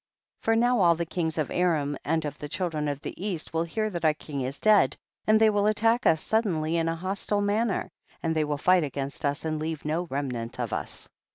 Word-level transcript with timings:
32. 0.41 0.45
For 0.45 0.59
now 0.59 0.79
all 0.79 0.95
the 0.95 1.05
kings 1.05 1.37
of 1.37 1.51
Aram 1.51 1.95
and 2.03 2.25
of 2.25 2.35
the 2.39 2.49
children 2.49 2.87
of 2.87 2.99
the 3.01 3.23
east 3.23 3.53
will 3.53 3.65
hear 3.65 3.87
that 3.91 4.03
our 4.03 4.15
king 4.15 4.41
is 4.41 4.59
dead, 4.59 4.97
and 5.27 5.39
they 5.39 5.51
will 5.51 5.67
attack 5.67 6.07
us 6.07 6.23
suddenly 6.23 6.77
in 6.77 6.89
a 6.89 6.95
hostile 6.95 7.39
manner, 7.41 7.87
and 8.23 8.35
they 8.35 8.43
will 8.43 8.57
fight 8.57 8.83
against 8.83 9.23
us 9.25 9.45
and 9.45 9.59
leave 9.59 9.85
no 9.85 10.07
remnant 10.09 10.59
of 10.59 10.73
us. 10.73 11.07